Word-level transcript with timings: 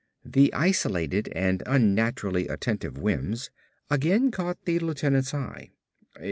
The 0.25 0.51
isolated 0.55 1.27
and 1.35 1.61
unnaturally 1.67 2.47
attentive 2.47 2.97
Wims 2.97 3.51
again 3.87 4.31
caught 4.31 4.65
the 4.65 4.79
lieutenant's 4.79 5.31
eye. 5.31 5.69